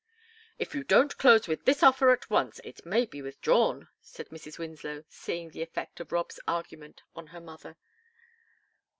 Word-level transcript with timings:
"If 0.57 0.73
you 0.73 0.83
don't 0.83 1.15
close 1.19 1.47
with 1.47 1.65
this 1.65 1.83
offer 1.83 2.09
at 2.09 2.27
once 2.27 2.59
it 2.63 2.87
may 2.87 3.05
be 3.05 3.21
withdrawn," 3.21 3.87
said 4.01 4.29
Mrs. 4.29 4.57
Winslow, 4.57 5.03
seeing 5.09 5.51
the 5.51 5.61
effect 5.61 5.99
of 5.99 6.11
Rob's 6.11 6.39
argument 6.47 7.03
on 7.15 7.27
her 7.27 7.39
mother. 7.39 7.77